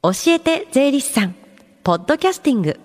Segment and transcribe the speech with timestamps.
[0.00, 1.34] 教えて税理士さん。
[1.82, 2.78] ポッドキャスティング。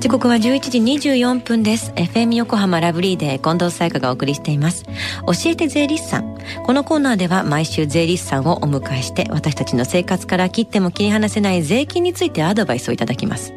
[0.00, 1.92] 時刻は11時24分です。
[1.96, 4.84] FM 横浜ラブリーで近藤沙耶香がお送りしています。
[4.84, 6.38] 教えて税理士さん。
[6.64, 13.52] このコーナーでは毎週税理士さんをお迎えして私たちの生活から切っても切り離せない税金についてアドバイスをいただきます。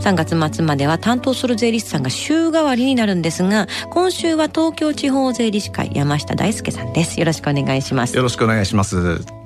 [0.00, 7.18] 3月末までは担当する税理士さんが週替わりになるんですが今週は東京地方税理士会山下大輔さんです。
[7.18, 8.14] よろしくお願いします。
[8.14, 9.39] よろしくお願いします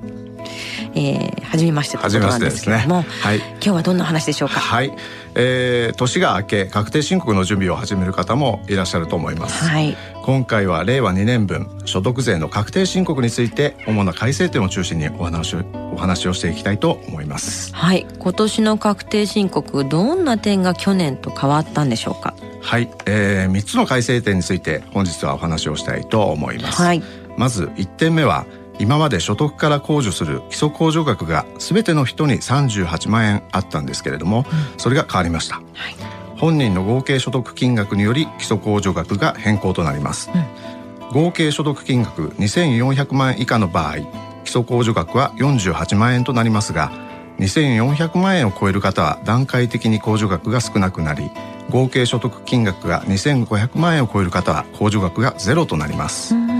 [0.95, 4.59] えー、初めましてということなんですけれども、ね、はい、今日はどんな話でしょうか？
[4.59, 4.93] はい、
[5.35, 9.65] えー、年が明け確定申告の準備を始める方もいらっしゃると思います。
[9.65, 15.63] はい、今回は令和2年分所得税の確定申告について主な改正点を中心にお話を
[15.93, 17.73] お話をしていきたいと思います。
[17.75, 22.33] はい、今年の確定申告どんな点が去年と変わったんでしょうか？
[22.61, 26.81] はい、えー、3つの改正点について本日はお話をしたいと思います。
[26.81, 27.03] はい、
[27.37, 28.45] まず1点目は
[28.79, 35.95] 今まで所得から控除する基礎控除額が全ての人に38万円あったんですけれども、うん、それが変わりました、はい、
[36.37, 43.99] 本人の合計所得金額により基礎控除額が変更となります、うん、合計所得金額2400万円以下の場合
[44.43, 46.91] 基礎控除額は48万円となりますが
[47.39, 51.31] 2400万円を超える方は段階的に控除額が少なくなり
[51.69, 56.54] 合計所得金額が2500万円を超える方は控除額がゼロとなります、うん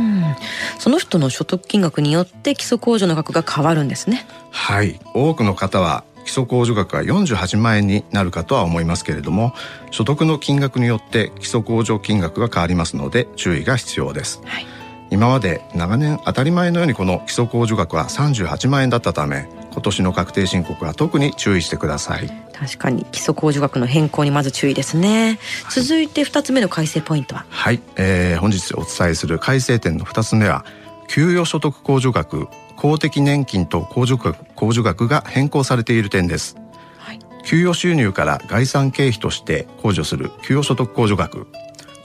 [0.80, 4.26] その人の所得金額によって基礎控除の額が変わるんですね。
[4.52, 5.00] はい。
[5.14, 9.54] 多くの方は基礎控除額は48万円になるかとは思いますけれども
[9.92, 14.66] 所得の金額によって基礎控除金額が変わりますので注意が必要です、はい、
[15.12, 27.46] 今まで長年当たり前のようにこの基礎控除額は38万円だったため今年の確定申告は特に注意してください確かに基礎控除額の変更にまず注意ですね、はい、続いて2つ目の改正ポイントは？
[27.50, 30.64] はい、えー、本日お伝えする改正点の2つ目は
[31.10, 32.48] 給与所得控除額
[32.78, 36.56] 公的年金と控除額控除額が変更されている点です、
[36.98, 41.48] はい、給与収入から概算経費として控除する給与所得控除額。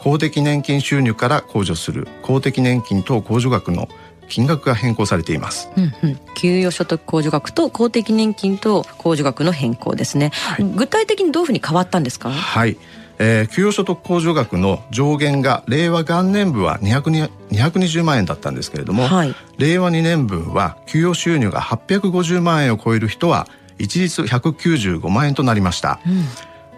[0.03, 3.87] 公的年金収入から控除する公的年金等控除額の
[4.31, 12.31] 金額が変更されています、うんうん、給与所得控除額と公的年金と控除額の変更ですね、はい、具体的にどういうふうに変わったんですか？
[12.31, 12.79] はい。
[13.23, 23.47] えー、給与所得控除額の上限が令和元年分は220万円だったんですけれども、はい、令和2年分は給与収入が850万円を超える人は
[23.79, 26.25] 一律195万円となりました、うん、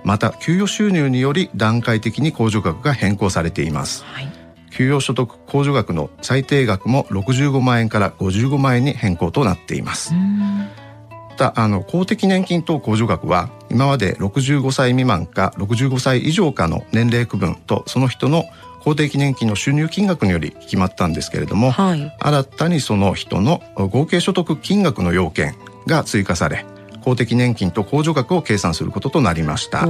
[0.02, 4.41] また給与収入により段階的に控除額が変更されています、はい
[4.72, 10.14] 給与所得控除額の最低額も65万円から55万円に変更となっています。
[10.14, 18.44] またあの公的年金等控除額は今まで65歳未満か65歳以上かの年齢区分とその人の
[18.82, 25.54] 公的年金の収入金額により決まったんですけれども、はい、新たにその人の合計所得金額の要件
[25.86, 26.66] が追加され
[27.02, 29.86] 公的年金と控除額を計算することとなりました。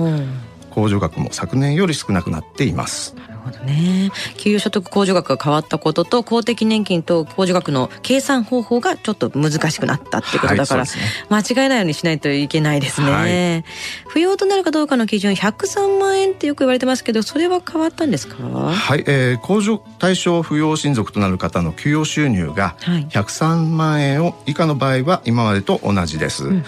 [0.70, 3.14] 控除額も昨年より少なくなっています。
[3.42, 4.10] ほどね。
[4.36, 13.64] 給与所得控除額が変わったことと公的年金と控除額の計算方法がちょっと難しくなったってことだから、はいね、間違えないようにしないといけないですね、はい、
[14.08, 18.36] 不要となるかどうかの基準103万円ってよく言われてますけどそれは変わったんですか？
[18.42, 22.76] はい、えー、控除対象扶養親族となる方の給与収入が
[23.10, 26.64] 103万円を以下の場合は今までと同じです、うんうん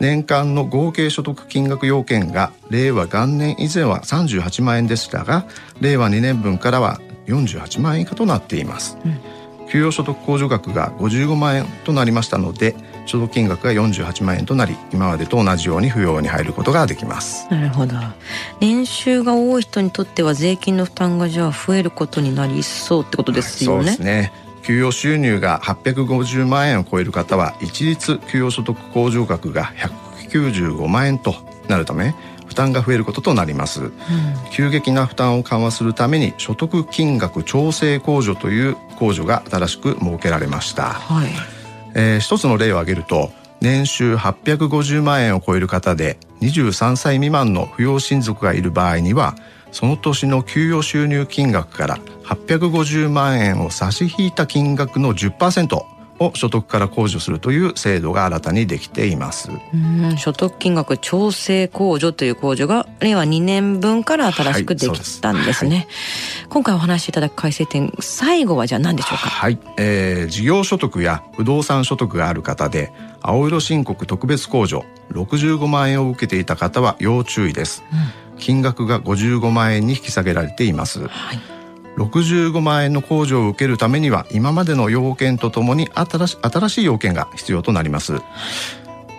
[0.00, 5.46] 年間の合計所得金額要件が令和元年以前は38万円でしたが
[5.80, 12.74] 令和2年分からは48万円以下となっています、うん、給与所得控除額が55万円となりましたので
[13.06, 17.48] 所得金額が48万円となり今までと同じように扶養に入ることができます。
[17.50, 17.96] なるほど。
[18.60, 29.72] 年収が多い人にとっては税金の負担がじゃあ増えることになりそうってことですよね、はい、そうですね給与収入が850万円を超える方は一律給与所得控除額が
[30.28, 31.34] 195万円と
[31.68, 32.14] なるため
[32.46, 33.92] 負担が増えることとなります、うん、
[34.52, 41.30] 急激な負担を緩和するために所得金額調整控除という控除が新しく設けられました、はい、
[41.94, 43.30] えー、一つの例を挙げると
[43.62, 49.34] 年収850万円を超える方で23歳未満の扶養親族がいる場合には
[49.72, 55.76] その年の給与収入金額から850万円を差し引いた金額の10%
[56.20, 59.50] を所得から控除するという制度が新たにできています。
[60.16, 69.28] 所得金額調整控除という控除が令和2年分から新しくできたんですね、はいすはい、今回お話しいただく改正点最後はじゃあ何でしょうか？
[69.28, 81.40] はい、えー、事業所得や不動産所得がある方で青色申告特別控除65万円を受けていた方は要注意です、うん金額が55万円に引き下げられています、はい、
[81.96, 88.14] 65万円の控除を受けるためには今までの要件とともに新し新しい要件が必要となります。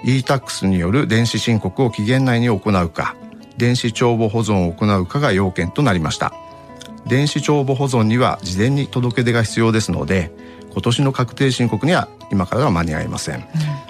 [0.06, 3.18] e-tax による電子申告を期限内に行うか
[3.58, 6.34] 電子帳簿保存を行うかが要件となりました。
[7.06, 10.32] 電子帳簿保存には事前に届け出が必要ですので
[10.72, 13.44] 今年の確定申告には今からは間に合いません、うん、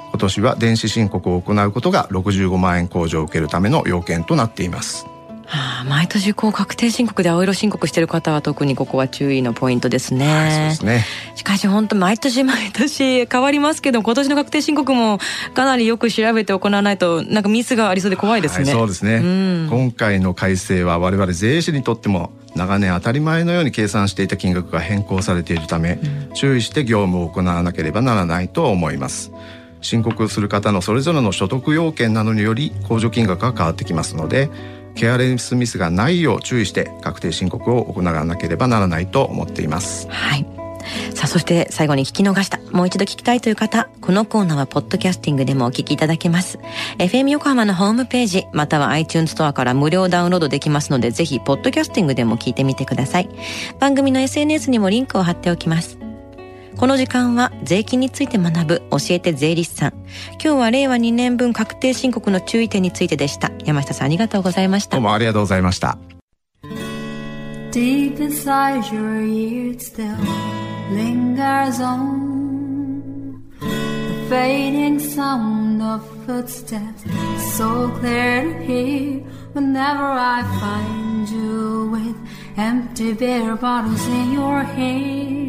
[0.09, 5.05] 今年は電子申告を行うことが65万円控除を受けるための要件となっています
[5.50, 10.28] はあ、毎年こう確定申告で青色申告してる方は特にここは注意のポイントですね。
[10.28, 11.06] はい、そうですね。
[11.36, 15.19] しかし本当毎年毎年 変わりますけど今年の確定申告も
[15.56, 18.66] かなりよく調べて行わないとなんかミスがありそうで怖いですね。
[18.66, 26.00] はい、そうですね、うん、今回の改正は我々税理士にとっても長年当たり前のように計算していた金額が変更されているため、
[26.30, 29.31] うん、注意して業務を行わなければならないと思います。
[29.81, 34.50] 申告する方のそれぞれの所得要件などにより控除金額が変わってきますので
[34.95, 40.07] ケアレスミスがないよう注意して確定申告を行わなければならないと思っています。
[40.09, 40.45] はい。
[41.13, 46.57] さあそして最後に聞き逃したもう一度聞きたいという方このコーナーはポッドキャスティングでもお聞きいただけます。
[46.97, 53.30] FM 横浜のホームページまたは iTunes ストアから無料ダウンロードできますのでぜひポッドキャスティングでも聞いてみてください。
[53.80, 55.99] 番組の SNS にもリンクを貼っておきます。
[56.77, 59.94] この時間は税金について学ぶ教えて税理士さん。
[60.33, 63.51] 今日は令和2年分確定申告の注意点についてでした。
[63.66, 64.95] 山下さんありがとうございました。
[64.95, 65.98] どうもありがとうございました。
[67.71, 70.16] Deep inside your ears still
[70.92, 72.39] lingers on
[73.60, 77.04] The fading sound of footsteps
[77.56, 79.24] So clear to hear
[79.54, 82.15] Whenever I find you with
[82.57, 85.49] Empty beer bottles in your hand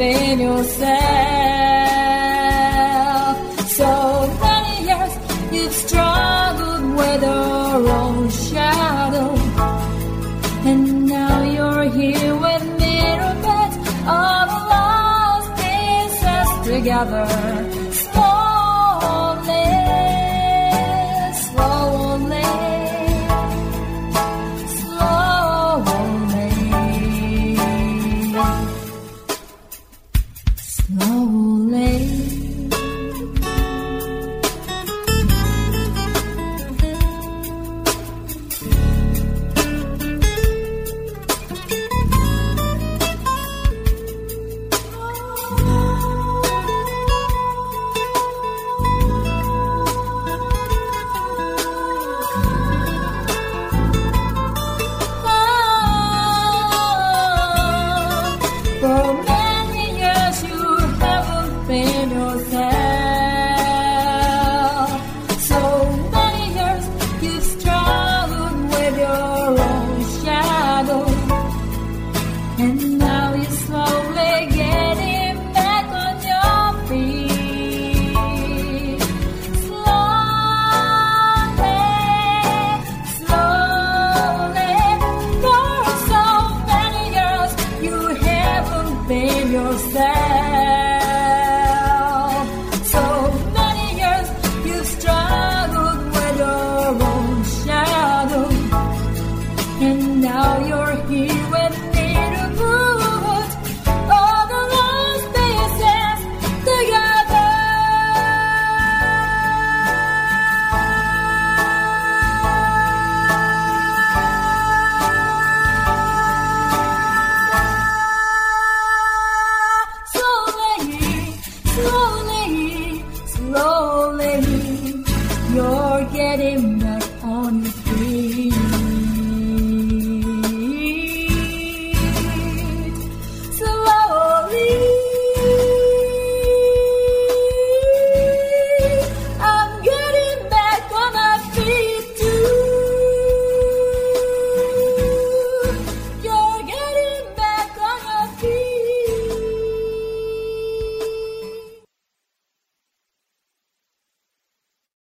[0.00, 0.88] in yourself.
[3.78, 3.90] So
[4.40, 5.12] many years
[5.52, 9.34] you've struggled with your own shadow.
[10.68, 12.98] And now you're here with me
[13.42, 13.72] put
[14.06, 17.87] all the lost pieces together.